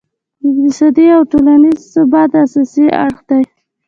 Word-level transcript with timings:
د 0.41 0.43
اقتصادي 0.51 1.05
او 1.15 1.21
ټولینز 1.31 1.79
ثبات 1.93 2.31
اساسي 2.43 2.85
اړخ 3.03 3.17
دی. 3.29 3.43